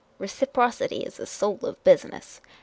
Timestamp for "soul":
1.27-1.59